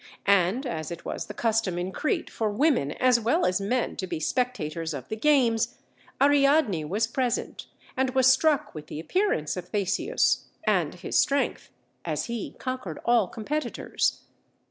[0.25, 4.07] And, as it was the custom in Crete for women as well as men to
[4.07, 5.77] be spectators of the games,
[6.19, 11.69] Ariadne was present, and was struck with the appearance of Theseus, and his strength,
[12.03, 14.23] as he conquered all competitors.